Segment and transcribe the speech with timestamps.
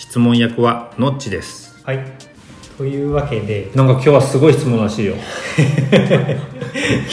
[0.00, 1.78] 質問役はのっちです。
[1.84, 1.98] はい。
[2.78, 5.12] というわけで、なんか今日はすごい質問らしいよ。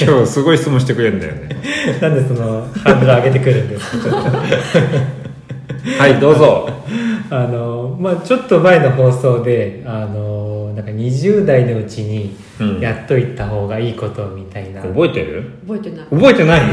[0.02, 1.50] 今日すごい質問してくれるんだよね。
[2.02, 4.16] なんでそのハードル上げてくるんですか？
[6.00, 6.70] はいどうぞ。
[7.30, 12.80] あのまあちょっと前の放送で、あのなんか20代のうちにうん。
[12.80, 14.82] やっといた方がいいことみたいな。
[14.82, 15.44] 覚えてる？
[15.68, 16.06] 覚えてない。
[16.10, 16.62] 覚えてない？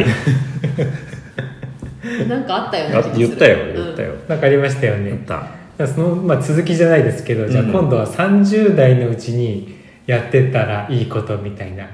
[2.29, 5.25] なんかあったよねあ言ったよ言ったよ、なんかありましたよ言っね。
[5.27, 5.43] た
[5.79, 11.89] そのまあ続きじゃないですけど、じゃあうん今度は30代のうちにやってたらいいことみたいな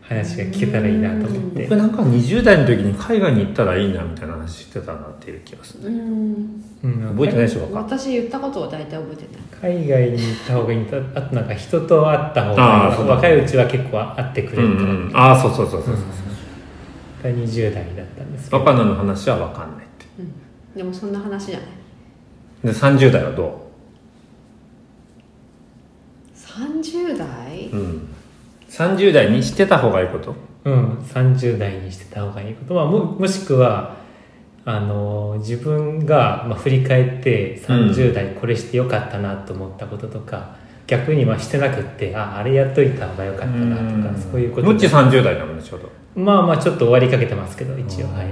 [0.00, 1.62] 話が聞けたらいいなと思って。
[1.64, 1.76] 僕。
[1.76, 6.62] なんか20代の時に海外に行ったらいいなみたいな話してたなっていう気がするうん。
[6.84, 9.22] うん覚えてないでしょ若私言ったことは大体覚えて
[9.62, 9.74] ない。
[9.74, 13.08] 海外に行った方がいいとあとなんか人と会った方あがいい。
[13.08, 18.58] 若いうちは結構会ってくれるとか、うんうん、ああそうそうそうそうそう、が20代だったんですけど。
[18.58, 20.06] 若菜の話は分かんないって。
[20.76, 21.68] でもそんな話じゃない
[22.66, 23.66] で30代はど
[26.34, 27.68] 30代？
[27.68, 28.08] う、うん、
[28.68, 30.34] 30代にしてた方がいいこと？
[30.64, 33.96] うん、30代にしてた方がいいこと、まあ、ももしくは
[34.64, 40.56] あの自分が、まあ、振り返って30代これしてよかったなと思ったこととか、
[40.88, 48.26] 逆にまあしてなくってああれやっといた方がよかったなとかそういうこともっち30代だもんねちょうど、まあまあちょっと終わりかけてますけど一応はい。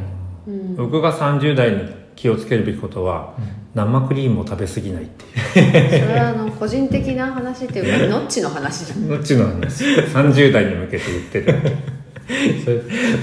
[0.48, 0.74] うん。
[0.74, 3.34] 僕が30代に気をつけるべきことは、
[3.74, 6.06] 生クリームを食べ過ぎないっていう。
[6.06, 9.00] それはあの個人的な話っていうかノッチの話じゃん。
[9.00, 9.84] もっちの話。
[9.84, 11.58] 30代に向けて言ってる。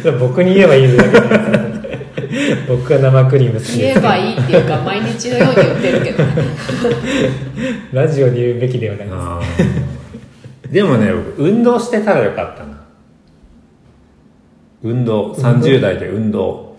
[0.03, 0.83] それ僕に言えばい。
[0.83, 6.23] いだけなんですよ僕が生クリーム好き言えばいいっていうか毎日のように言ってるけど。
[7.93, 9.63] ラジオで言うべきではないで
[10.67, 10.73] す。
[10.73, 12.85] でもね僕運動してたらよかったな。
[14.83, 15.33] 運動。
[15.33, 16.70] 30代で運動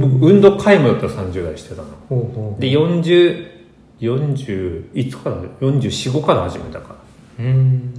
[0.00, 1.88] 僕運動皆無だったら30代してたの。
[2.08, 6.96] ほうほうで4040いつから445から始めたか
[7.38, 7.44] ら。
[7.44, 7.92] うーん。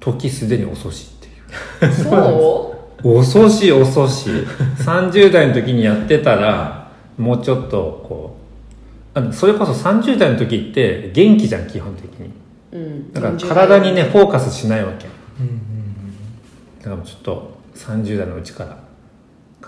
[0.00, 1.94] 時すでに遅しっていう。
[1.94, 3.04] そう？
[3.18, 4.30] 遅し遅し。
[4.78, 8.36] 30代の時にやってたらもうちょっとこ
[9.14, 12.30] うあそれこそ30代の時って元気じゃん基本的に。
[12.72, 13.12] うん。
[13.12, 15.06] だから体にねフォーカスしないわけ。
[15.40, 15.60] うんうん
[16.82, 18.76] だからちょっと30代のうちから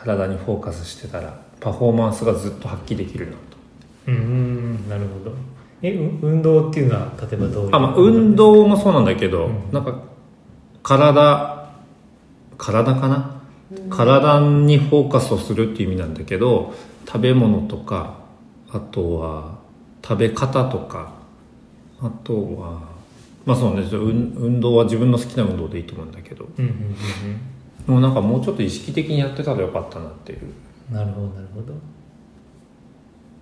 [0.07, 3.39] 体にフォーカスしてたらパフォーマンスがずっと発揮できるなと。
[4.07, 5.35] うんうんなるほど。
[5.83, 9.73] えう運動っていうのは例えばどういうあ、まあ、運動もそうなんだけど、うん。
[9.73, 10.01] なんか
[10.83, 11.73] 体
[12.57, 13.41] 体かな、
[13.91, 16.73] 体にフォーカスをするっていう意味なんだけど
[17.05, 18.19] 食べ物とか
[18.71, 19.59] あとは
[20.03, 21.13] 食べ方とか
[22.01, 22.81] あとは
[23.45, 26.47] まあそうね運運動は自分の好きな運動でいいと思うんだけど。
[26.57, 27.56] うんうんうん
[27.87, 30.41] もうなんかもうちょっと意識的にやってたらよかったなっていう。
[30.43, 31.75] うんなるほどなるほど。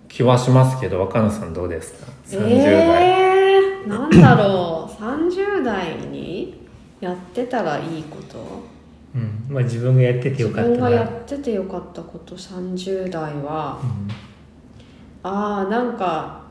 [0.09, 4.93] 気はしますけど若菜さんどうですか？30代、えー、なんだろう。
[5.03, 6.67] 30代に
[7.01, 8.39] やってたらいいこと？
[9.15, 9.45] うん。
[9.55, 10.69] まあ自分がやっててよかったな。
[10.69, 13.79] 自分がやっててよかったこと30代は。
[15.23, 16.43] ああなんか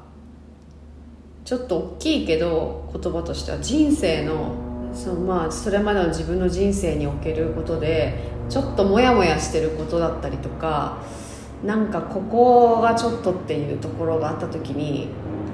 [1.45, 4.55] ちょっと大きいけど言葉としては人生の
[4.93, 10.99] そのまあそれまでの自分の人生におけることでちょっとモヤモヤしてることだったりとか
[11.63, 15.07] なんかここがちょっとっていうところがあった時に、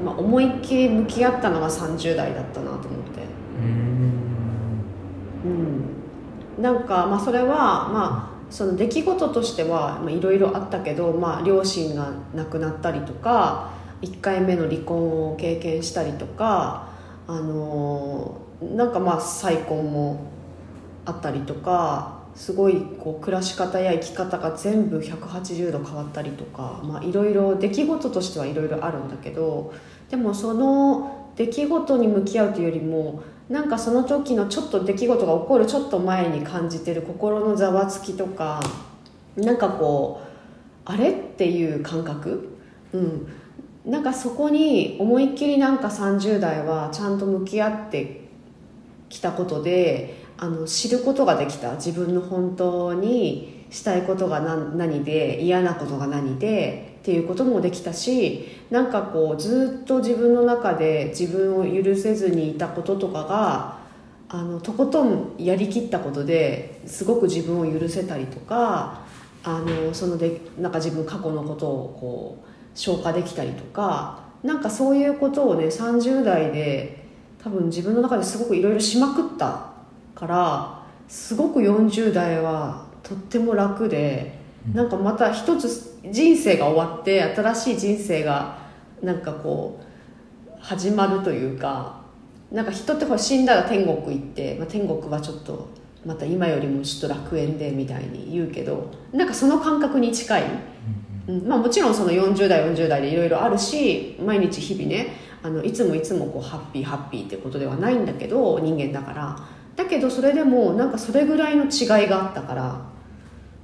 [0.03, 3.22] まあ、思いっきり向き合ったのが30代だったなと思って。
[3.59, 4.30] うん
[5.45, 7.45] うん、なんか、まあ、それは、
[7.89, 13.71] まあ、その出来事としてはいろいろあったけど、まあ、両親が亡くなったりとか
[14.01, 16.89] 1回目の離婚を経験したりとか、
[17.27, 20.19] あのーなんかまあ再婚も
[21.06, 29.73] あったりとかすごいこう暮らし方や生き方が全部180度変わったりとか、いろいろ出来事としてはいろいろあるんだけど
[30.09, 38.62] でもその出来事に向き合うというよりもなんかその時のちょっと出来事が起こるちょっと前に感じてる心のざわつきとか
[39.35, 40.29] なんかこう
[40.85, 42.57] あれっていう感覚？
[42.94, 43.27] うん。
[43.85, 48.28] なんかそこに思いっきりなんか30代はちゃんと向き合って
[49.09, 51.75] きたことであの知ることができた。
[51.75, 63.79] 自分の本当にしたいことが何何で嫌なことが何でっていうこともできたしなんかこうずっと自分の中で自分を許せずにいたこととかが
[64.27, 69.01] あのとことんやりきったことですごく自分を許せたりとか
[69.44, 76.99] あのそのでなんか自分過去のことをこう消化できたりとかなんかそういうことをね30代で
[77.44, 79.71] 多分自分の中ですごくいろいろしまくった
[80.13, 84.38] からすごく40代はとっても楽で
[84.74, 88.59] なんかまた一つ人生が終わって新しい人生が
[89.01, 92.01] なんかこう始まるというか
[92.51, 95.69] なんか人ってほら死んだら天国行って、まあ、天国はちょっと
[96.06, 100.44] また今よりもちょっと楽園でみたいに言うけどなんかその感覚に近い、
[101.27, 109.59] うんまあ、もちろんその40代40代でいろいろあるし毎日日々ねあのいつもいつもこうハッピーハッピーってことではないんだけど人間だから。
[109.80, 112.81] だけどそれでもなんかそれぐらいの違いがあったから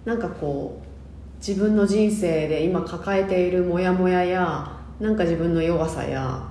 [0.05, 6.41] なんかこう自分の人生で今抱えているモヤモヤやなんか自分の弱さや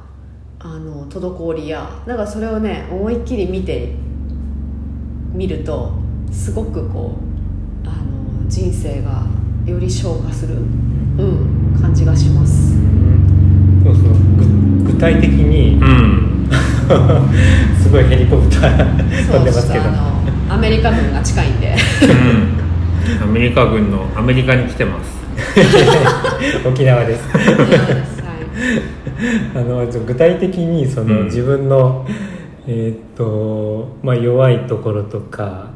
[0.59, 3.95] あの滞りやなんかそれをね思いっきり見て
[5.33, 5.93] みると
[6.31, 7.17] すごくこ
[7.85, 9.25] うあの人生が
[9.65, 12.75] より消化する、うん、感じがします。
[13.83, 14.54] そうそう
[14.95, 16.49] 具体的にうん。
[17.83, 18.97] すごいヘリコプター
[19.33, 19.85] 飛んでますけど。
[20.49, 21.75] アメリカ軍が近いんで。
[23.21, 23.23] うん。
[23.23, 25.15] アメリカ軍のアメリカに来てます。
[26.67, 27.29] 沖縄です。
[27.33, 27.43] はい。
[29.57, 31.25] あの具体的にその、うん。
[31.25, 32.07] 自分の、
[32.69, 35.71] えーっとまあ、弱いところとか、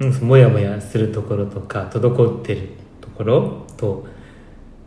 [0.00, 2.60] うん、もやもやするところとか滞ってる
[3.00, 4.04] ところと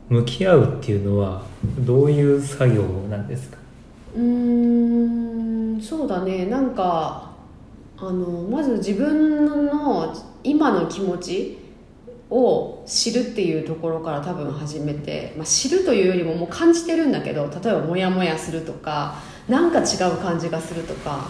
[0.09, 1.43] 向き合うっていうのは
[1.79, 3.57] どういう作業なんですか？
[4.15, 6.47] うんそうだね。
[6.47, 7.31] なんか
[7.97, 11.59] あのまず自分の今の気持ち
[12.29, 19.15] を知るっていうところから多分始めて、まあ、知るというよりももう感じてるんだけど例えばモヤモヤするとか
[19.47, 21.27] なんか違う感じがするとか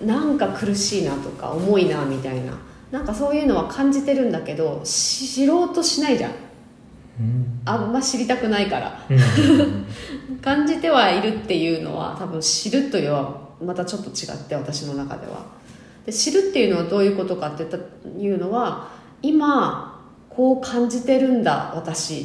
[0.00, 2.52] なんか苦しいなとか重いなみたいな。
[2.90, 6.32] なんかそういうのは感じてるんだけど知ろうとしないじゃん。
[7.64, 9.04] あんま知りたくないから。
[9.10, 10.38] うん。
[10.40, 15.58] 感じてはいるっていうのは多分知るというのはまたちょっと違って私の中では。
[16.06, 17.64] で知るっていうのはどういうことかって
[18.18, 18.88] いうのは
[19.20, 20.00] 今
[20.30, 22.24] こう感じてるんだ私っ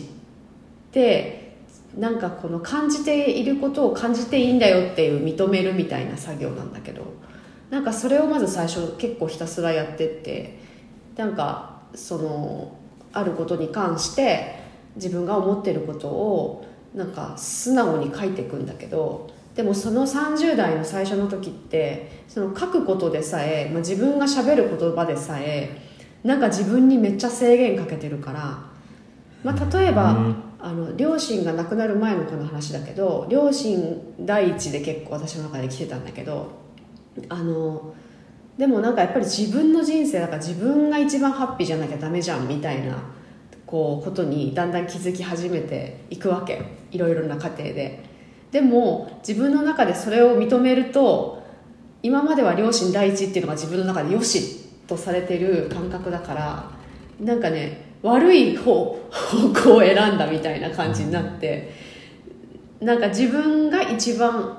[0.92, 1.58] て
[1.98, 7.04] なんかこの感じていることを感じていいんだよっていう認めるみたいな作業なんだけど
[7.70, 10.60] なんかそれをまず最初結構ひたすらやってって
[11.18, 12.78] なんかその
[13.12, 14.63] あることに関して
[14.96, 25.82] 自分が思ってることをなんか素直に書いていくんだけどでもその30代の最初の時ってその書くことでさえ、まあ、自分がしゃべる言葉でさえ
[26.24, 28.64] なんか自分にめっちゃ制限かけてるから、
[29.44, 30.36] まあ、例えば、うん。
[30.66, 36.52] あの両親が亡くなる前のこの話だけど両親第一で結構私の中で来てたんだけど
[37.28, 37.94] あの
[38.58, 42.98] でもなんかやっぱり自分の人生だから自分が一番ハッピーじゃなきゃダメじゃんみたいな
[43.74, 46.62] こうことにだんだん気づき始めていくわけ。
[46.92, 48.04] いろいろな過程で。
[48.52, 51.42] でも自分の中でそれを認めると
[52.04, 56.70] 今までは両親第一っていうのが自分の中でよしとされてる感覚だから
[57.20, 61.74] なんかね悪い方方向を選んだみたいな感じになって
[62.80, 64.56] なんか自分が一番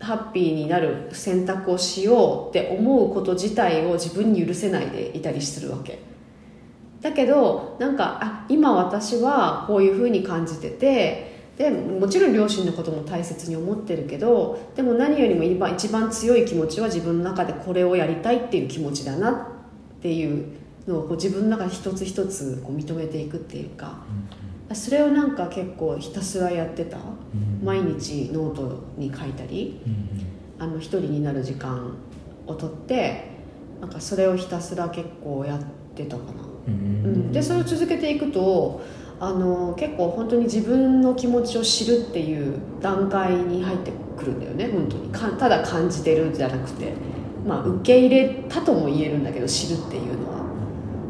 [0.00, 6.09] ハッピーになる選択をしようって思うこと自体を自分に許せないでいたりするわけ。
[7.00, 19.36] だけどなんかあ今私はこういうふうに感じててでもちろん両親のことも大切に思ってるけどでも何よりも今一番強い気持ちは自分の中でこれをやりたいっていう気持ちだなっ
[20.00, 20.46] ていう
[20.86, 24.04] のをこう自分の中で一つ一つこう認めていくっていうか
[24.72, 26.98] それをなんか結構ひたすらやってた。
[27.62, 29.80] 毎日ノートに書いたり
[30.58, 31.96] あの一人になる時間
[32.46, 33.30] をとって
[33.80, 35.60] なんかそれをひたすら結構やっ
[35.94, 36.32] てたかな、
[36.66, 38.82] うん、でそれを続けていくと
[39.18, 45.08] あの結構本当に自分の気持ちを知るっていう段階に入ってくるんだよね本当に。
[45.10, 46.94] かただ感じてるんじゃなくて、
[47.46, 50.40] まあ、受け入れたとも言えるんだけど知るっていうのは。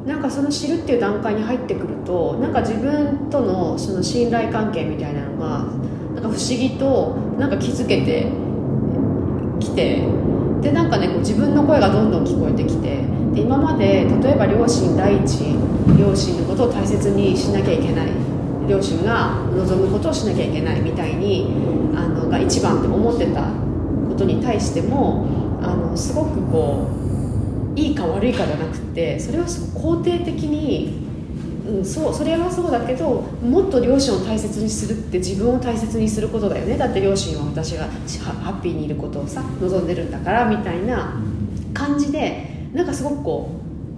[0.06, 5.66] なんかその知るっていう段階に入ってくるとなんか自分とのその信頼関係みたいなのが
[6.14, 8.26] なんか不思議となんか気づけて
[9.60, 10.02] きて
[10.62, 13.04] でなんかねこう自分の声がどんどん聞こえてきて
[13.34, 15.56] で今まで例えば両親第一
[15.98, 18.08] 両親のことを大切にしなきゃいけない
[18.68, 21.46] 両親が望むことをしなきゃいけないみたいに
[21.94, 23.42] あのが一番って思ってた
[24.08, 25.26] ことに対しても
[25.62, 26.88] あのすごくこ
[27.76, 31.10] ういいか悪いかじゃなくてそれをすごく肯定的に
[31.70, 36.76] うん、そうそれはそうだけどもっと両親を大切にするって自分を大切にすることだよね。
[36.76, 41.20] だって両親は私がハハッピーにいることをさ望んでるんだからみたいな
[41.72, 43.50] 感じでなんかすごくこ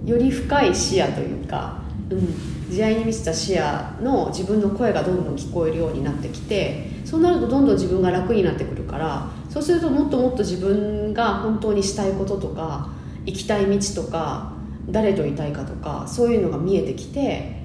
[0.07, 3.63] うより深い視野というか、うん、慈愛に満ちた視野
[4.01, 12.89] の自分の声がどんどん聞こえるようになってきてそうなるとどんどん自分が楽になってくるからそうするともっともっと自分が本当にしたいこととか
[13.27, 14.53] 行きたい道とか
[14.89, 17.63] 誰といたいかとかそういうのが見えてきて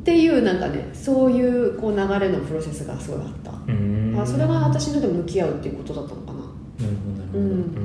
[0.00, 4.18] っていうなんかねそういうこう流れのプロセスがすごいあった、うん。
[4.20, 6.38] あそれが私ので向き合うっていうことだったのかな。
[6.38, 6.48] なる
[6.96, 7.38] ほどなるほど。
[7.38, 7.81] うんうん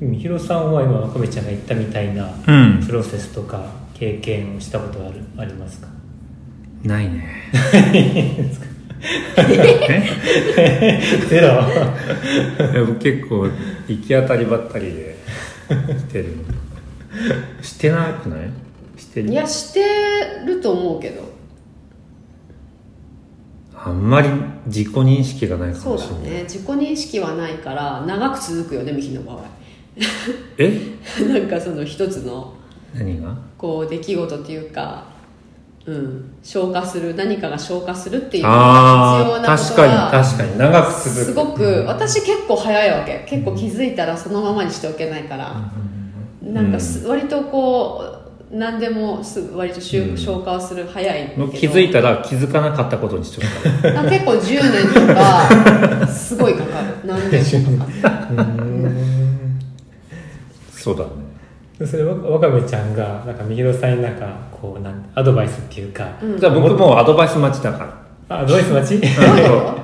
[0.00, 2.84] みひろさんは今若部ちゃんが言ったみたいなうん。
[2.86, 5.88] プロセスとか経験をしたことあるありますか？
[6.84, 7.34] ないね。
[11.28, 11.62] ゼロ？
[12.86, 13.48] 僕結構
[13.88, 15.16] 行き当たりばったりで
[15.68, 16.26] してる
[17.62, 18.50] してなくない？
[18.98, 19.30] してる？
[19.30, 19.82] いやして
[20.46, 21.24] ると思うけど。
[23.78, 24.28] あんまり
[24.66, 26.42] 自己認識がないかそうだもしれない、ね。
[26.42, 29.44] 自己認識はないから長く続くよねミヒの場合
[30.58, 30.80] え？
[31.28, 32.52] なんかその一つの
[32.94, 33.36] 何が？
[33.56, 35.04] こう出来事っていうか
[35.86, 40.58] うん消化する何かが消化するっていう必要なこと確かには確かに。
[40.58, 41.24] 長く続く。
[41.24, 43.24] すごく私結構早いわけ。
[43.28, 45.54] 結構気づいたらそのままにしておけないから、
[46.42, 48.02] なんかす割とこ
[48.50, 51.48] う何でもすぐ割と消化をする早いけど。
[51.48, 56.86] 気づいたら気づかなかったことにしちゃか結構10年とかすごいかかる。
[57.04, 58.46] 何年もかかる
[60.86, 61.10] そうだね。
[61.84, 66.38] それわ若部ちゃんがなんかみひろさんになんかこうなんアドバイスっていうか、うん。
[66.38, 67.78] じゃあ僕もうアドバイス待ちだか
[68.28, 68.36] ら。
[68.36, 69.00] あアドバイス待ち？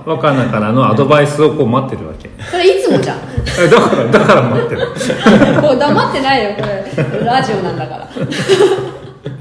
[0.07, 2.31] 若菜からのアドバイスをこう待ってるわけ。
[2.51, 3.19] それいつもじゃん。
[3.59, 4.87] えだからだから待ってる。
[5.61, 7.25] こう黙ってないよこれ。
[7.25, 8.09] ラジオなんだから。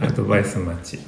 [0.08, 1.00] アドバイス待ち。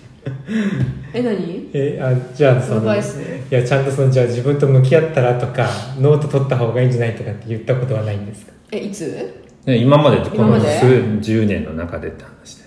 [1.13, 1.69] え何？
[1.74, 3.19] えあじゃあそのいアドバイス？
[3.50, 5.67] やちゃんとそのじゃあ自分と向き合ったらとか
[6.00, 8.53] ノート取った方がいいんじゃないとかって言ったことはないんですか？
[8.72, 9.42] えいつ？
[9.65, 12.63] ね今までこの数10年の中でって話で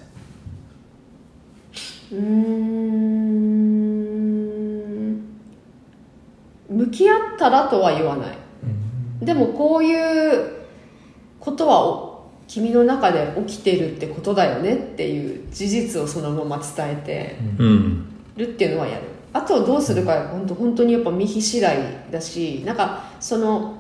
[2.13, 3.17] うーん。
[6.69, 8.37] 向き合ったらとは言わない。
[9.21, 10.53] でもこういう
[11.41, 18.07] ことはお君の中で起きてるってことだよねっていう事実をそのまま伝えてうん。
[18.37, 19.05] るっていうのはやる。
[19.33, 21.79] あとどうするか本当本当にやっぱ見日次第
[22.11, 23.77] だしなんかその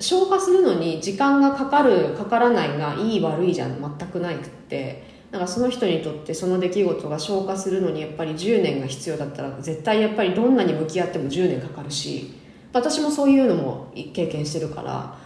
[0.00, 5.20] 消化するのに時間がかかるかからないがいい悪いじゃん全くないくって。
[5.30, 12.34] なんかその人にとってその出来事が消化するのにやっぱり10年が必要だったら絶対やっぱりどんなに向き合っても10年かかるし
[12.72, 15.16] 私もそういうのも経験してるから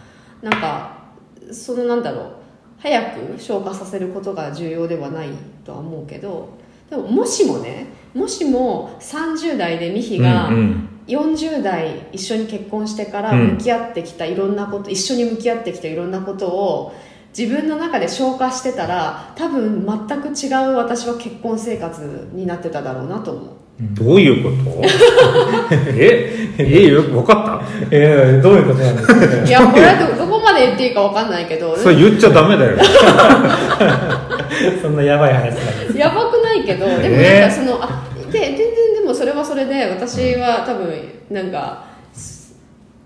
[0.47, 1.05] なんか
[1.51, 2.35] そのなんだろう
[2.77, 5.29] 早く消化させることが重要ではない
[5.63, 6.49] とは思うけど
[6.89, 10.51] でももしもねもしも30代でミヒが
[11.07, 13.47] 40代一緒に結婚してからうん。
[13.53, 16.93] 向き合ってきたいろんなこと、一緒に向き合ってきたいろんなことを
[17.37, 23.43] 自分の中で消化してたら多分全く違う私は結婚生活になってただろうなと思う。
[23.93, 24.81] どういうこと？
[25.97, 26.47] え？
[26.57, 29.13] えよ分かっえー、どういうことなんですか？
[29.45, 32.77] いやこれはどどこまで言っていいか分かんないけどたそれ言っちゃダメだよ。
[34.81, 37.97] そんなやばい話なんですやばくないけどでもえーなんかその、あで全然でも
[39.25, 40.93] それはそれで私は多分
[41.31, 41.87] なんか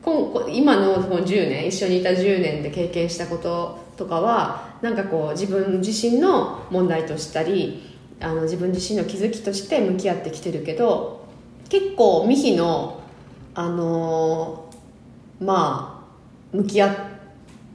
[0.03, 11.25] こんこ今のこの10年一緒にいた10年で経験したこととかはなんかこう自分自身の問題としたりあの自分自身の気づきとして向き合ってきてるけど
[11.69, 13.01] 結構ミヒの
[13.53, 16.97] あのーまあ向き合っ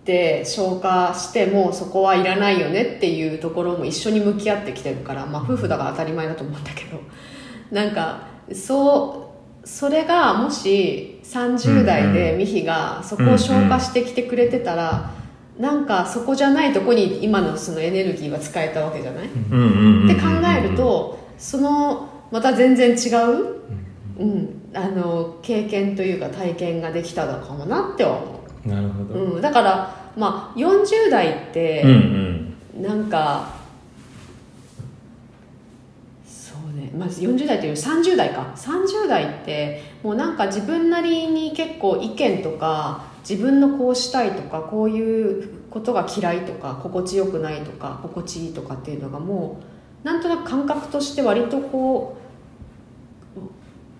[0.04, 7.00] て消化してもそこはいらないよねっていうところも一緒に向き合ってきてるから、まあ、夫婦だから当たり前だと思うんだけど
[7.70, 9.30] なんかそ
[9.64, 15.10] うそれがもし30代でミヒがそこを消化してきてくれてたら、
[15.58, 23.60] なんかそこじゃないとこに今のそのエネルギーは使えたわけじゃない、うんうんうんうんって考えるとそのまた全然違う、
[24.18, 32.34] うん、あの経験というか体験ができたのかもなっては思なるほど、う、うん、だからまあ40代って、うんうん。
[32.82, 33.50] なんか
[36.26, 38.52] そうねまず40代というより30代か。
[38.56, 49.60] 30代ってもうなんか自分なりに結構意見とか自分のこうしたいとかこういうことが嫌いとか心地よくないとか心地いいとかっていうのがも
[50.04, 52.16] うなんとなく感覚として割とこ
[53.36, 53.40] う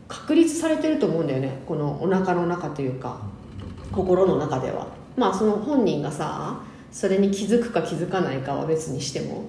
[0.07, 1.63] 確立されてると思うんだよね。
[1.67, 3.19] このお腹の中というか
[3.91, 4.87] 心の中では。
[5.17, 6.61] まあその本人がさ
[6.93, 9.45] それに気づくか気づかないかは別にしても。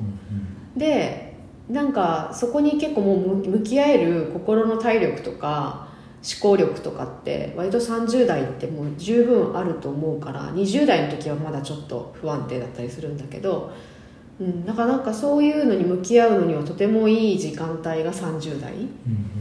[0.75, 1.25] で
[1.69, 5.88] なんかそこに結構もう向き合える心の体力とか
[6.25, 13.72] 思考力とかって割と30代ってもう十分あると思うから20代の時はまだちょっと不安定だったりするんだけど、
[14.39, 18.74] うん、だからなんかそういうのに向き合うのにはとてもいい時間帯が30代。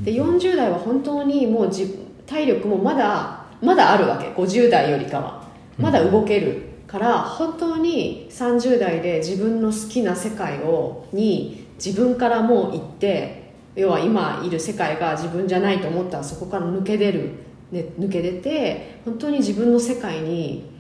[0.04, 5.44] で40代は本当にもうじ体力もまだまだあるわけ50代よりかは。
[5.78, 17.30] まだ動けるから本当に30代で自分の好きな世界をに自分からもう行って要は今いる世界が自分じゃないと思ったらそこから抜け出る、
[17.72, 20.70] ね、抜け出て本当に自分の世界に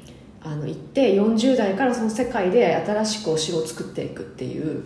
[0.40, 4.82] あの行って40代からその世界で新しくお城を作っていくっていう、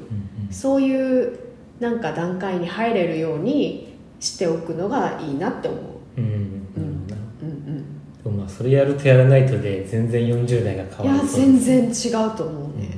[0.52, 1.36] そういう
[1.80, 5.80] なんか段階に入れるようにしておくのがいいなって思う。
[6.16, 7.84] うんうんうんうん
[8.22, 12.90] でもまあそれやるとやらないとで全然40代が変わる全然違うと思うね、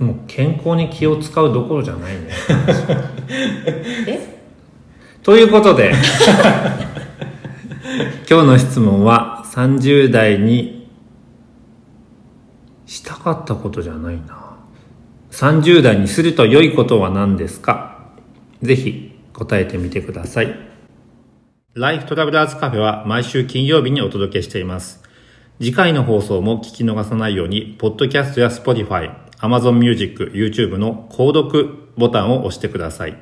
[0.00, 2.30] もう健康に気を使うどころじゃないね。
[4.08, 4.40] え？
[5.22, 5.92] ということで
[8.28, 10.90] 今日の質問は30代に
[12.86, 14.56] したかったことじゃないな。
[15.30, 18.10] 30代にすると良いことは何ですか？
[18.62, 20.54] ぜひ答えてみてください。
[21.74, 25.02] ライフトラベラーズカフェは毎週金曜日にお届けしています。
[25.58, 33.16] 次回の放送も聞き逃さないように、ポッドキャストや Spotify、Amazon Music、YouTube の購読ボタンを押してください。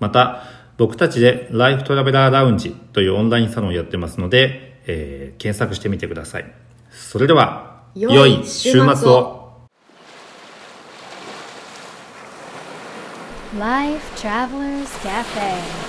[0.00, 0.42] また、
[0.76, 6.52] 僕たちでライフトラベラーラウンジというオンラインサロンをやってますので、えー検索してみてください。
[6.90, 9.46] それでは、良良いい週週末を末を。
[13.58, 15.85] Life Travelers Cafe